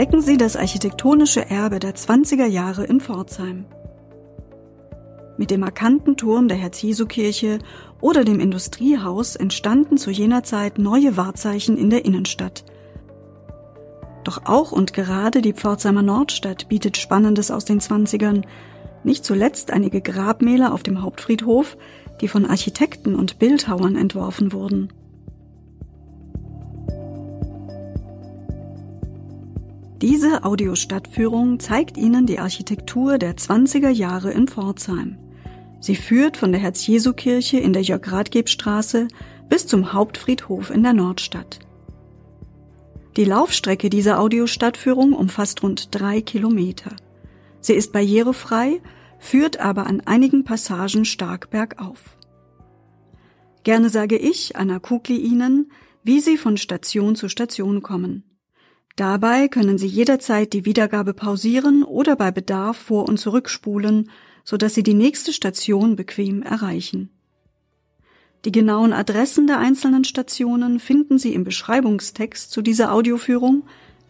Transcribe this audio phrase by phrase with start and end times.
[0.00, 3.66] entdecken Sie das architektonische Erbe der 20er Jahre in Pforzheim.
[5.36, 7.58] Mit dem markanten Turm der Herz-Jesu-Kirche
[8.00, 12.64] oder dem Industriehaus entstanden zu jener Zeit neue Wahrzeichen in der Innenstadt.
[14.24, 18.44] Doch auch und gerade die Pforzheimer Nordstadt bietet Spannendes aus den 20ern,
[19.04, 21.76] nicht zuletzt einige Grabmäler auf dem Hauptfriedhof,
[22.22, 24.94] die von Architekten und Bildhauern entworfen wurden.
[30.02, 35.18] Diese Audiostadtführung zeigt Ihnen die Architektur der 20er Jahre in Pforzheim.
[35.78, 39.08] Sie führt von der Herz-Jesu-Kirche in der Jörg-Rathgeb-Straße
[39.50, 41.58] bis zum Hauptfriedhof in der Nordstadt.
[43.18, 46.96] Die Laufstrecke dieser Audiostadtführung umfasst rund drei Kilometer.
[47.60, 48.80] Sie ist barrierefrei,
[49.18, 52.16] führt aber an einigen Passagen stark bergauf.
[53.64, 55.70] Gerne sage ich, Anna Kugli, Ihnen,
[56.02, 58.29] wie Sie von Station zu Station kommen.
[59.00, 64.10] Dabei können Sie jederzeit die Wiedergabe pausieren oder bei Bedarf vor- und zurückspulen,
[64.44, 67.08] sodass Sie die nächste Station bequem erreichen.
[68.44, 73.62] Die genauen Adressen der einzelnen Stationen finden Sie im Beschreibungstext zu dieser Audioführung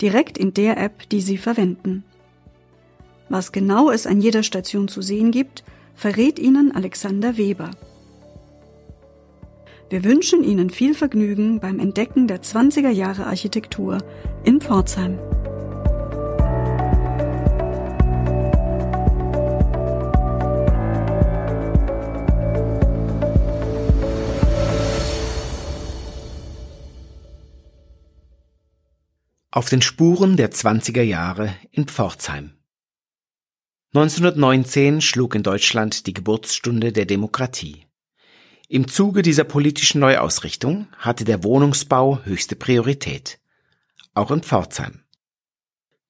[0.03, 2.03] direkt in der App, die Sie verwenden.
[3.29, 5.63] Was genau es an jeder Station zu sehen gibt,
[5.95, 7.71] verrät Ihnen Alexander Weber.
[9.91, 13.99] Wir wünschen Ihnen viel Vergnügen beim Entdecken der 20er Jahre Architektur
[14.45, 15.19] in Pforzheim.
[29.51, 32.53] Auf den Spuren der 20er Jahre in Pforzheim.
[33.93, 37.90] 1919 schlug in Deutschland die Geburtsstunde der Demokratie.
[38.73, 43.41] Im Zuge dieser politischen Neuausrichtung hatte der Wohnungsbau höchste Priorität.
[44.15, 45.03] Auch in Pforzheim.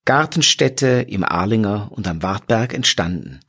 [0.04, 3.40] Gartenstädte im Arlinger und am Wartberg entstanden.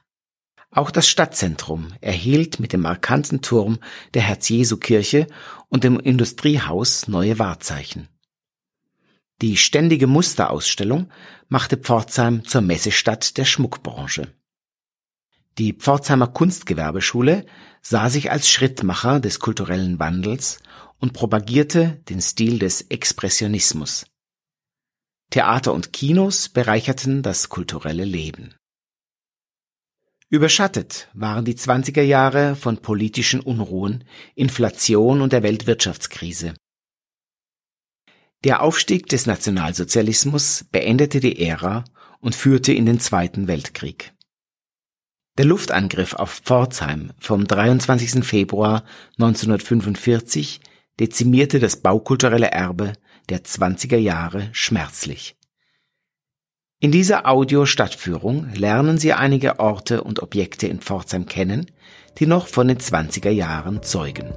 [0.69, 3.79] Auch das Stadtzentrum erhielt mit dem markanten Turm
[4.13, 5.27] der Herz-Jesu-Kirche
[5.67, 8.07] und dem Industriehaus neue Wahrzeichen.
[9.41, 11.11] Die ständige Musterausstellung
[11.49, 14.33] machte Pforzheim zur Messestadt der Schmuckbranche.
[15.57, 17.45] Die Pforzheimer Kunstgewerbeschule
[17.81, 20.59] sah sich als Schrittmacher des kulturellen Wandels
[20.99, 24.05] und propagierte den Stil des Expressionismus.
[25.29, 28.55] Theater und Kinos bereicherten das kulturelle Leben.
[30.29, 36.53] Überschattet waren die 20er Jahre von politischen Unruhen, Inflation und der Weltwirtschaftskrise.
[38.45, 41.83] Der Aufstieg des Nationalsozialismus beendete die Ära
[42.19, 44.13] und führte in den Zweiten Weltkrieg.
[45.37, 48.25] Der Luftangriff auf Pforzheim vom 23.
[48.25, 48.83] Februar
[49.13, 50.59] 1945
[50.99, 52.93] dezimierte das baukulturelle Erbe
[53.29, 55.37] der 20er Jahre schmerzlich.
[56.81, 61.71] In dieser Audio-Stadtführung lernen Sie einige Orte und Objekte in Pforzheim kennen,
[62.19, 64.33] die noch von den 20er Jahren zeugen.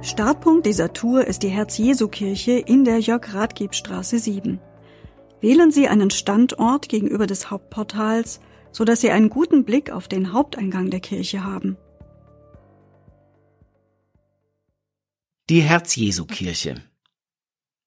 [0.00, 4.58] Startpunkt dieser Tour ist die Herz-Jesu-Kirche in der Jörg-Rathgeb-Straße 7.
[5.40, 8.40] Wählen Sie einen Standort gegenüber des Hauptportals,
[8.72, 11.76] so dass Sie einen guten Blick auf den Haupteingang der Kirche haben.
[15.48, 16.82] Die Herz-Jesu-Kirche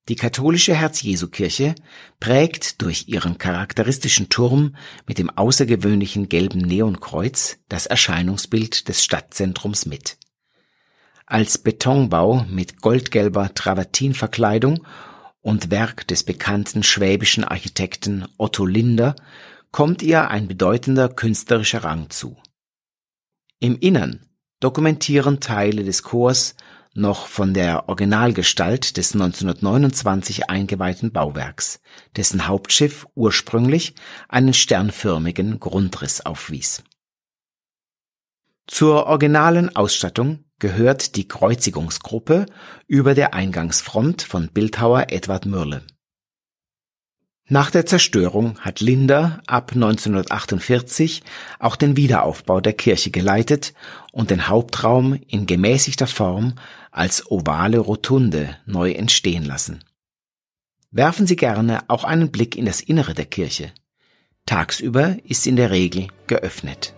[0.10, 1.76] Die katholische Herz-Jesu-Kirche
[2.20, 4.76] prägt durch ihren charakteristischen Turm
[5.08, 10.18] mit dem außergewöhnlichen gelben Neonkreuz das Erscheinungsbild des Stadtzentrums mit
[11.26, 14.86] als Betonbau mit goldgelber Travertinverkleidung
[15.44, 19.16] und Werk des bekannten schwäbischen Architekten Otto Linder
[19.72, 22.38] kommt ihr ein bedeutender künstlerischer Rang zu.
[23.60, 24.26] Im Innern
[24.60, 26.56] dokumentieren Teile des Chors
[26.96, 31.82] noch von der Originalgestalt des 1929 eingeweihten Bauwerks,
[32.16, 33.96] dessen Hauptschiff ursprünglich
[34.30, 36.84] einen sternförmigen Grundriss aufwies.
[38.68, 42.46] Zur originalen Ausstattung gehört die Kreuzigungsgruppe
[42.88, 45.82] über der Eingangsfront von Bildhauer Edward Mürle.
[47.50, 51.22] Nach der Zerstörung hat Linder ab 1948
[51.60, 53.74] auch den Wiederaufbau der Kirche geleitet
[54.14, 56.54] und den Hauptraum in gemäßigter Form
[56.92, 59.84] als ovale Rotunde neu entstehen lassen.
[60.92, 63.74] Werfen Sie gerne auch einen Blick in das Innere der Kirche.
[64.46, 66.94] Tagsüber ist in der Regel geöffnet.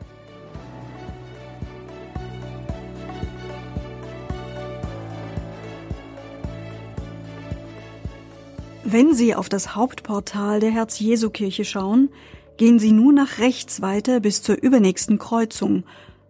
[8.97, 12.07] Wenn Sie auf das Hauptportal der Herz-Jesu-Kirche schauen,
[12.55, 15.83] gehen Sie nun nach rechts weiter bis zur übernächsten Kreuzung,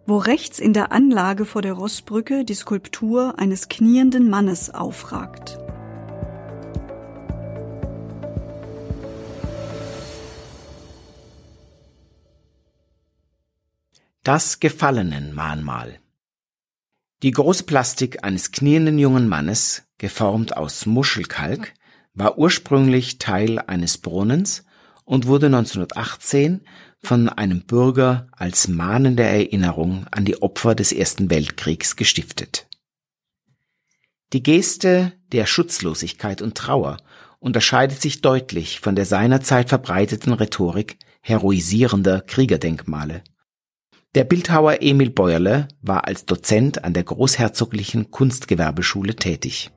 [0.04, 5.60] wo rechts in der Anlage vor der Rossbrücke die Skulptur eines knienden Mannes aufragt.
[14.24, 16.00] Das Gefallenen-Mahnmal
[17.22, 21.72] Die große Plastik eines knienden jungen Mannes, geformt aus Muschelkalk,
[22.16, 24.64] war ursprünglich Teil eines Brunnens
[25.04, 26.62] und wurde 1918
[26.98, 32.66] von einem Bürger als mahnende Erinnerung an die Opfer des Ersten Weltkriegs gestiftet.
[34.32, 36.96] Die Geste der Schutzlosigkeit und Trauer
[37.38, 43.22] unterscheidet sich deutlich von der seinerzeit verbreiteten Rhetorik heroisierender Kriegerdenkmale.
[44.14, 49.70] Der Bildhauer Emil Bäuerle war als Dozent an der Großherzoglichen Kunstgewerbeschule tätig.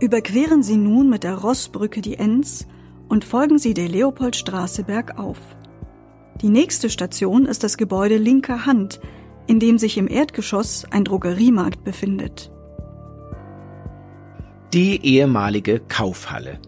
[0.00, 2.66] Überqueren Sie nun mit der Rossbrücke die Enz
[3.08, 5.38] und folgen Sie der Leopoldstraße bergauf.
[6.40, 9.00] Die nächste Station ist das Gebäude linker Hand,
[9.48, 12.52] in dem sich im Erdgeschoss ein Drogeriemarkt befindet.
[14.72, 16.60] Die ehemalige Kaufhalle.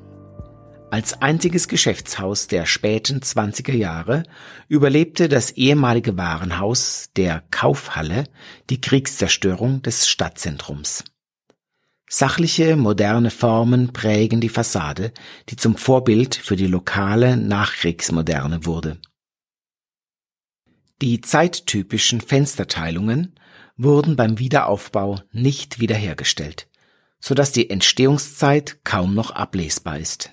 [0.90, 4.24] Als einziges Geschäftshaus der späten 20er Jahre
[4.66, 8.24] überlebte das ehemalige Warenhaus der Kaufhalle
[8.70, 11.04] die Kriegszerstörung des Stadtzentrums.
[12.12, 15.12] Sachliche, moderne Formen prägen die Fassade,
[15.48, 18.98] die zum Vorbild für die lokale Nachkriegsmoderne wurde.
[21.00, 23.36] Die zeittypischen Fensterteilungen
[23.76, 26.68] wurden beim Wiederaufbau nicht wiederhergestellt,
[27.20, 30.32] so dass die Entstehungszeit kaum noch ablesbar ist.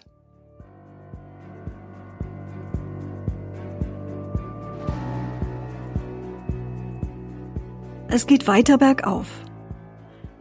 [8.09, 9.27] Es geht weiter bergauf.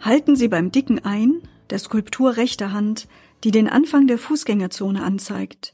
[0.01, 3.09] Halten Sie beim Dicken ein, der Skulptur rechter Hand,
[3.45, 5.73] die den Anfang der Fußgängerzone anzeigt.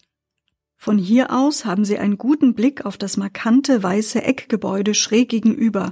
[0.77, 5.91] Von hier aus haben Sie einen guten Blick auf das markante weiße Eckgebäude schräg gegenüber,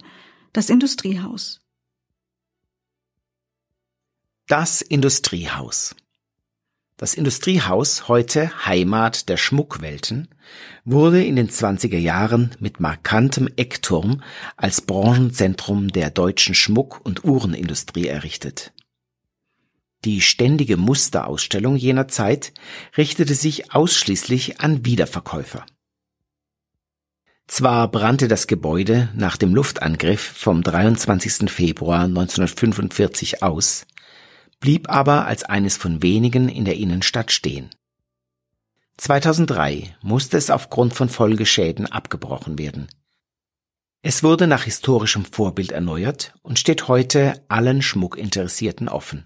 [0.53, 1.61] das Industriehaus.
[4.49, 5.95] Das Industriehaus.
[7.01, 10.29] Das Industriehaus, heute Heimat der Schmuckwelten,
[10.85, 14.23] wurde in den 20er Jahren mit markantem Eckturm
[14.59, 18.75] als Branchenzentrum der deutschen Schmuck- und Uhrenindustrie errichtet.
[20.05, 22.53] Die ständige Musterausstellung jener Zeit
[22.99, 25.65] richtete sich ausschließlich an Wiederverkäufer.
[27.47, 31.51] Zwar brannte das Gebäude nach dem Luftangriff vom 23.
[31.51, 33.87] Februar 1945 aus,
[34.61, 37.71] blieb aber als eines von wenigen in der Innenstadt stehen.
[38.99, 42.89] 2003 musste es aufgrund von Folgeschäden abgebrochen werden.
[44.03, 49.25] Es wurde nach historischem Vorbild erneuert und steht heute allen Schmuckinteressierten offen.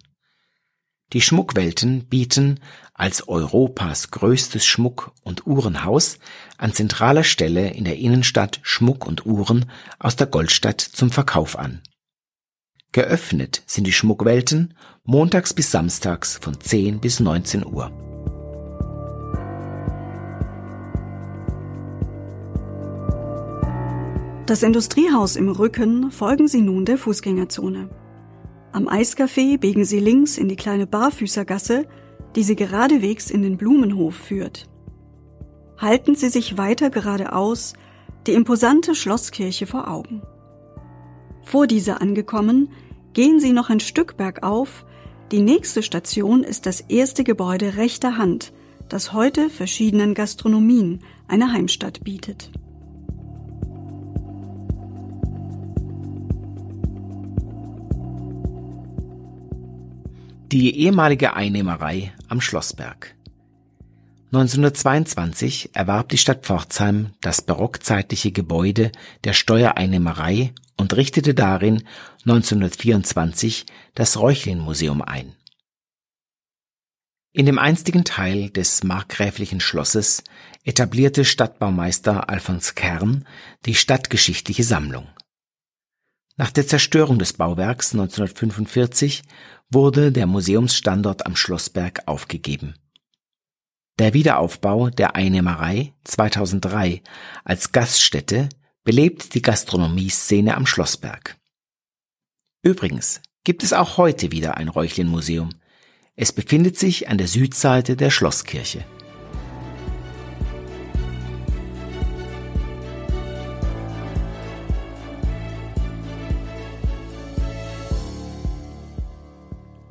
[1.12, 2.60] Die Schmuckwelten bieten
[2.92, 6.18] als Europas größtes Schmuck- und Uhrenhaus
[6.56, 11.82] an zentraler Stelle in der Innenstadt Schmuck und Uhren aus der Goldstadt zum Verkauf an.
[12.94, 17.90] Geöffnet sind die Schmuckwelten montags bis samstags von 10 bis 19 Uhr.
[24.46, 27.90] Das Industriehaus im Rücken folgen Sie nun der Fußgängerzone.
[28.70, 31.88] Am Eiscafé biegen Sie links in die kleine Barfüßergasse,
[32.36, 34.68] die Sie geradewegs in den Blumenhof führt.
[35.78, 37.72] Halten Sie sich weiter geradeaus,
[38.28, 40.22] die imposante Schlosskirche vor Augen.
[41.42, 42.70] Vor dieser angekommen,
[43.14, 44.84] Gehen Sie noch ein Stück bergauf.
[45.30, 48.52] Die nächste Station ist das erste Gebäude rechter Hand,
[48.88, 52.50] das heute verschiedenen Gastronomien eine Heimstatt bietet.
[60.50, 63.14] Die ehemalige Einnehmerei am Schlossberg.
[64.32, 68.90] 1922 erwarb die Stadt Pforzheim das barockzeitliche Gebäude
[69.22, 71.84] der Steuereinnehmerei und richtete darin
[72.24, 75.36] 1924 das Reuchlin-Museum ein.
[77.32, 80.22] In dem einstigen Teil des markgräflichen Schlosses
[80.62, 83.26] etablierte Stadtbaumeister Alfons Kern
[83.66, 85.08] die stadtgeschichtliche Sammlung.
[86.36, 89.22] Nach der Zerstörung des Bauwerks 1945
[89.68, 92.74] wurde der Museumsstandort am Schlossberg aufgegeben.
[93.98, 97.02] Der Wiederaufbau der Einnehmerei 2003
[97.44, 98.48] als Gaststätte
[98.82, 101.36] belebt die Gastronomie-Szene am Schlossberg.
[102.64, 105.50] Übrigens gibt es auch heute wieder ein Räuchlin-Museum.
[106.16, 108.86] Es befindet sich an der Südseite der Schlosskirche.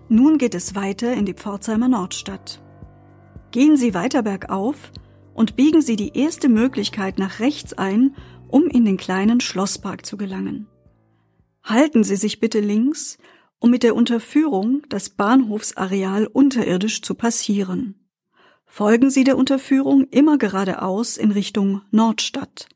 [0.10, 2.60] Nun geht es weiter in die Pforzheimer Nordstadt.
[3.51, 4.92] Gehen Sie weiter bergauf
[5.36, 8.15] und biegen Sie die erste Möglichkeit nach rechts ein,
[8.48, 10.68] um in den kleinen Schlosspark zu gelangen.
[11.63, 13.17] Halten Sie sich bitte links,
[13.60, 18.10] um mit der Unterführung das Bahnhofsareal unterirdisch zu passieren.
[18.65, 22.67] Folgen Sie der Unterführung immer geradeaus in Richtung Nordstadt.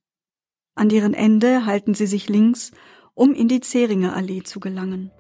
[0.75, 2.71] An deren Ende halten Sie sich links,
[3.13, 5.11] um in die Zeringer Allee zu gelangen.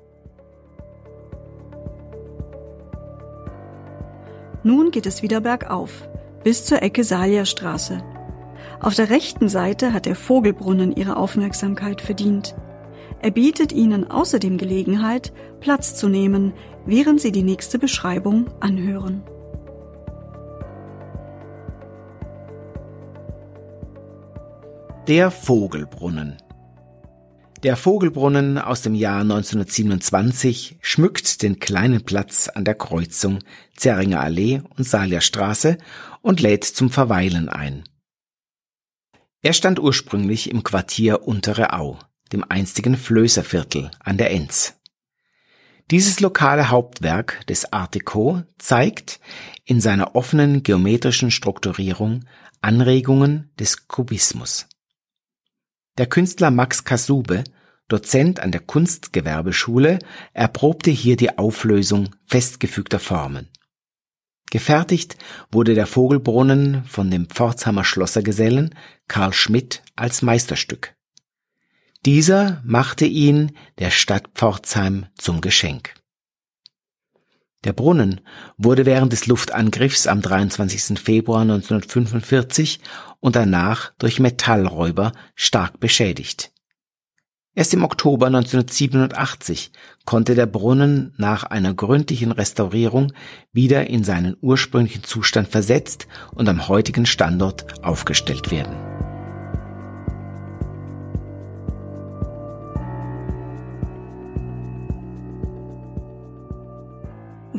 [4.63, 6.07] Nun geht es wieder bergauf,
[6.43, 8.01] bis zur Ecke Salierstraße.
[8.79, 12.55] Auf der rechten Seite hat der Vogelbrunnen ihre Aufmerksamkeit verdient.
[13.19, 16.53] Er bietet Ihnen außerdem Gelegenheit, Platz zu nehmen,
[16.85, 19.23] während Sie die nächste Beschreibung anhören.
[25.07, 26.37] Der Vogelbrunnen
[27.63, 33.39] Der Vogelbrunnen aus dem Jahr 1927 schmückt den kleinen Platz an der Kreuzung
[33.75, 35.77] Zerringer Allee und Salierstraße
[36.21, 37.83] und lädt zum Verweilen ein.
[39.41, 41.97] Er stand ursprünglich im Quartier Untere Au
[42.29, 44.75] dem einstigen Flößerviertel an der Enz.
[45.89, 49.21] Dieses lokale Hauptwerk des Art Deco zeigt
[49.63, 52.25] in seiner offenen geometrischen Strukturierung
[52.59, 54.67] Anregungen des Kubismus.
[55.97, 57.45] Der Künstler Max Kasube,
[57.87, 59.99] Dozent an der Kunstgewerbeschule,
[60.33, 63.47] erprobte hier die Auflösung festgefügter Formen.
[64.51, 65.17] Gefertigt
[65.51, 68.75] wurde der Vogelbrunnen von dem Pforzheimer Schlossergesellen
[69.07, 70.96] Karl Schmidt als Meisterstück.
[72.05, 75.93] Dieser machte ihn der Stadt Pforzheim zum Geschenk.
[77.63, 78.21] Der Brunnen
[78.57, 80.99] wurde während des Luftangriffs am 23.
[80.99, 82.79] Februar 1945
[83.19, 86.51] und danach durch Metallräuber stark beschädigt.
[87.55, 89.71] Erst im Oktober 1987
[90.05, 93.13] konnte der Brunnen nach einer gründlichen Restaurierung
[93.51, 98.96] wieder in seinen ursprünglichen Zustand versetzt und am heutigen Standort aufgestellt werden.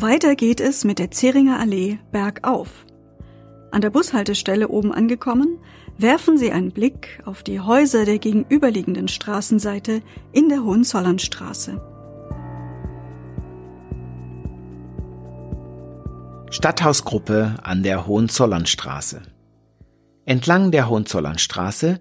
[0.00, 2.86] Weiter geht es mit der Zeringer Allee bergauf.
[3.72, 5.58] An der Bushaltestelle oben angekommen,
[5.96, 11.80] werfen Sie einen Blick auf die Häuser der gegenüberliegenden Straßenseite in der Hohenzollernstraße.
[16.50, 19.22] Stadthausgruppe an der Hohenzollernstraße.
[20.24, 22.00] Entlang der Hohenzollernstraße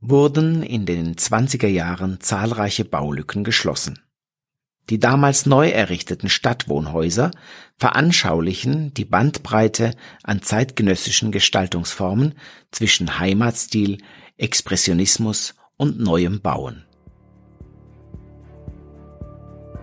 [0.00, 3.98] wurden in den 20er Jahren zahlreiche Baulücken geschlossen.
[4.90, 7.30] Die damals neu errichteten Stadtwohnhäuser
[7.78, 12.34] veranschaulichen die Bandbreite an zeitgenössischen Gestaltungsformen
[12.70, 13.98] zwischen Heimatstil,
[14.36, 16.84] Expressionismus und neuem Bauen.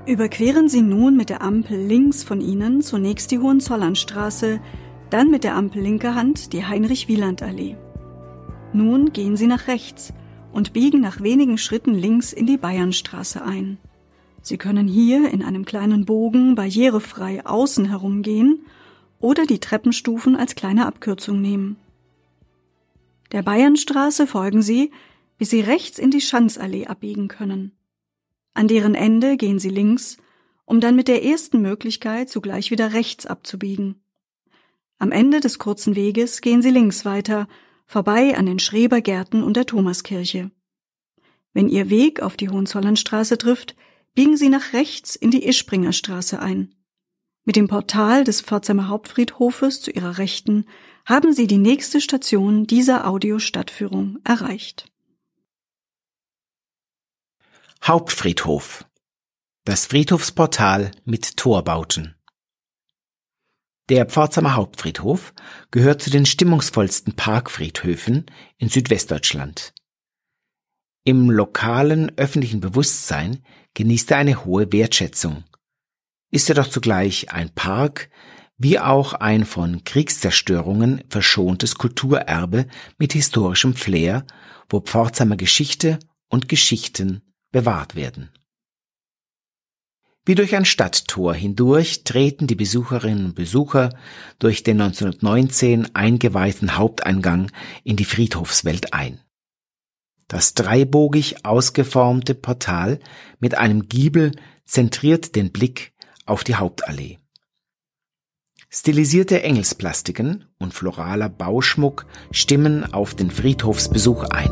[0.06, 4.60] Überqueren Sie nun mit der Ampel links von Ihnen zunächst die Hohenzollernstraße,
[5.10, 7.78] dann mit der Ampel linker Hand die Heinrich-Wieland-Allee.
[8.74, 10.14] Nun gehen Sie nach rechts
[10.52, 13.78] und biegen nach wenigen Schritten links in die Bayernstraße ein.
[14.42, 18.66] Sie können hier in einem kleinen Bogen barrierefrei außen herumgehen
[19.20, 21.78] oder die Treppenstufen als kleine Abkürzung nehmen.
[23.32, 24.92] Der Bayernstraße folgen Sie,
[25.38, 27.74] bis Sie rechts in die Schanzallee abbiegen können.
[28.54, 30.18] An deren Ende gehen Sie links,
[30.66, 34.02] um dann mit der ersten Möglichkeit zugleich wieder rechts abzubiegen.
[34.98, 37.48] Am Ende des kurzen Weges gehen Sie links weiter,
[37.86, 40.52] vorbei an den Schrebergärten und der Thomaskirche.
[41.54, 43.76] Wenn Ihr Weg auf die Hohenzollernstraße trifft,
[44.20, 46.76] biegen Sie nach rechts in die Ischbringer Straße ein.
[47.46, 50.66] Mit dem Portal des Pforzheimer Hauptfriedhofes zu Ihrer Rechten
[51.06, 54.92] haben Sie die nächste Station dieser Audiostadtführung erreicht.
[57.82, 58.84] Hauptfriedhof.
[59.64, 62.16] Das Friedhofsportal mit Torbauten.
[63.88, 65.34] Der Pforzheimer Hauptfriedhof
[65.72, 68.26] gehört zu den stimmungsvollsten Parkfriedhöfen
[68.58, 69.72] in Südwestdeutschland.
[71.04, 75.44] Im lokalen öffentlichen Bewusstsein genießt er eine hohe Wertschätzung.
[76.32, 78.10] Ist er doch zugleich ein Park,
[78.58, 84.26] wie auch ein von Kriegszerstörungen verschontes Kulturerbe mit historischem Flair,
[84.68, 88.30] wo Pforzheimer Geschichte und Geschichten bewahrt werden.
[90.26, 93.98] Wie durch ein Stadttor hindurch treten die Besucherinnen und Besucher
[94.38, 97.52] durch den 1919 eingeweihten Haupteingang
[97.84, 99.22] in die Friedhofswelt ein.
[100.30, 103.00] Das dreibogig ausgeformte Portal
[103.40, 104.32] mit einem Giebel
[104.64, 105.92] zentriert den Blick
[106.28, 107.18] auf die Hauptallee.
[108.70, 114.52] Stilisierte Engelsplastiken und floraler Bauschmuck stimmen auf den Friedhofsbesuch ein.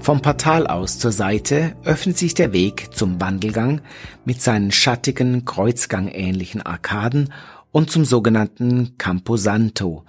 [0.00, 3.82] Vom Portal aus zur Seite öffnet sich der Weg zum Wandelgang
[4.24, 7.32] mit seinen schattigen, kreuzgangähnlichen Arkaden
[7.72, 10.04] und zum sogenannten Camposanto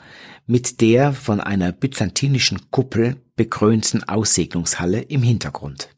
[0.45, 5.89] mit der von einer byzantinischen Kuppel bekrönten Aussegnungshalle im Hintergrund.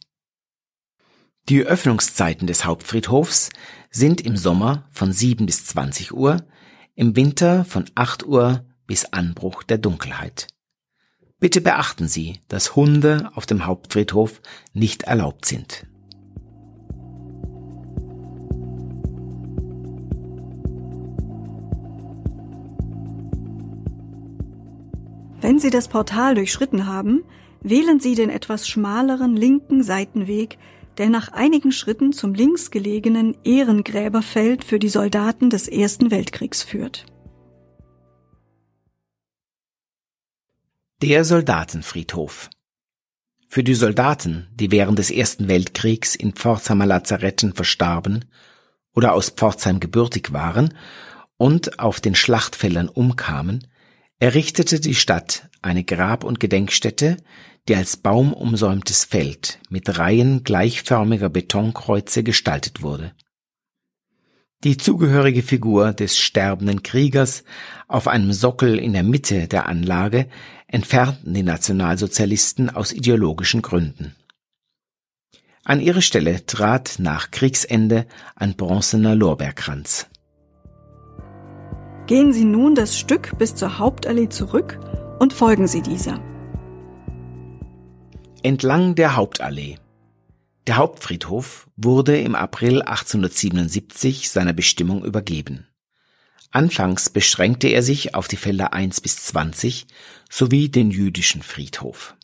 [1.50, 3.50] Die Öffnungszeiten des Hauptfriedhofs
[3.90, 6.46] sind im Sommer von 7 bis 20 Uhr,
[6.96, 10.48] im Winter von 8 Uhr bis Anbruch der Dunkelheit.
[11.40, 14.42] Bitte beachten Sie, dass Hunde auf dem Hauptfriedhof
[14.72, 15.86] nicht erlaubt sind.
[25.44, 27.26] Wenn Sie das Portal durchschritten haben,
[27.60, 30.58] wählen Sie den etwas schmaleren linken Seitenweg,
[30.98, 37.06] der nach einigen Schritten zum links gelegenen Ehrengräberfeld für die Soldaten des Ersten Weltkriegs führt.
[41.02, 42.50] Der Soldatenfriedhof
[43.50, 48.24] Für die Soldaten, die während des Ersten Weltkriegs in Pforzheimer Lazaretten verstarben
[48.96, 50.74] oder aus Pforzheim gebürtig waren
[51.36, 53.68] und auf den Schlachtfeldern umkamen,
[54.20, 57.18] errichtete die Stadt eine Grab- und Gedenkstätte,
[57.68, 63.14] die als baumumsäumtes Feld mit Reihen gleichförmiger Betonkreuze gestaltet wurde.
[64.64, 67.44] Die zugehörige Figur des sterbenden Kriegers
[67.90, 70.30] auf einem Sockel in der Mitte der Anlage
[70.68, 74.16] entfernten die Nationalsozialisten aus ideologischen Gründen.
[75.66, 78.06] An ihre Stelle trat nach Kriegsende
[78.36, 80.08] ein bronzener Lorbeerkranz.
[82.06, 84.78] Gehen Sie nun das Stück bis zur Hauptallee zurück
[85.20, 86.20] und folgen Sie dieser.
[88.42, 89.78] Entlang der Hauptallee.
[90.68, 95.68] Der Hauptfriedhof wurde im April 1877 seiner Bestimmung übergeben.
[96.52, 99.88] Anfangs beschränkte er sich auf die Felder 1 bis 20
[100.30, 102.16] sowie den jüdischen Friedhof.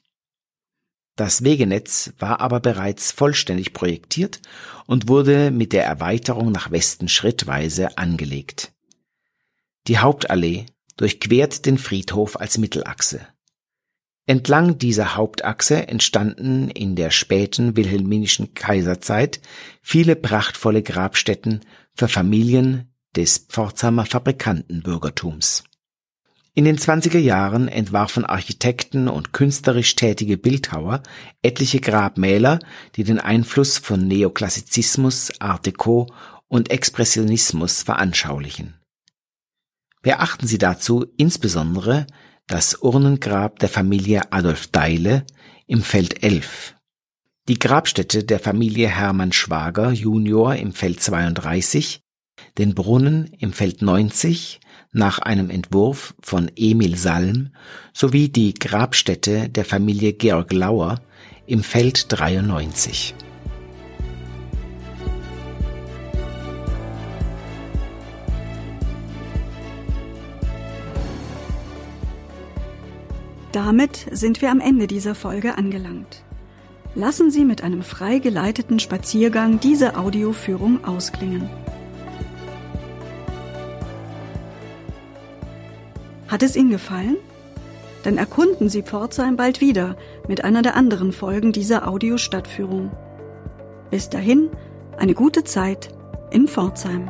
[1.15, 4.41] Das Wegenetz war aber bereits vollständig projektiert
[4.87, 8.73] und wurde mit der Erweiterung nach Westen schrittweise angelegt.
[9.89, 13.21] Die Hauptallee durchquert den Friedhof als Mittelachse.
[14.27, 19.41] Entlang dieser Hauptachse entstanden in der späten wilhelminischen Kaiserzeit
[19.81, 21.61] viele prachtvolle Grabstätten
[21.95, 25.63] für Familien des Pforzheimer Fabrikantenbürgertums.
[26.53, 31.01] In den 20er Jahren entwarfen Architekten und künstlerisch tätige Bildhauer
[31.41, 32.59] etliche Grabmäler,
[32.95, 36.13] die den Einfluss von Neoklassizismus, Art Deco
[36.47, 38.78] und Expressionismus veranschaulichen.
[40.01, 42.07] Beachten Sie dazu insbesondere
[42.47, 45.25] das Urnengrab der Familie Adolf Deile
[45.67, 46.75] im Feld 11,
[47.47, 52.01] die Grabstätte der Familie Hermann Schwager Junior im Feld 32,
[52.57, 57.49] den Brunnen im Feld 90 nach einem Entwurf von Emil Salm
[57.93, 61.01] sowie die Grabstätte der Familie Georg Lauer
[61.45, 63.15] im Feld 93.
[73.51, 76.23] Damit sind wir am Ende dieser Folge angelangt.
[76.93, 81.49] Lassen Sie mit einem frei geleiteten Spaziergang diese Audioführung ausklingen.
[86.27, 87.17] Hat es Ihnen gefallen?
[88.03, 92.91] Dann erkunden Sie Pforzheim bald wieder mit einer der anderen Folgen dieser Audiostadtführung.
[93.89, 94.49] Bis dahin,
[94.97, 95.89] eine gute Zeit
[96.29, 97.09] in Pforzheim.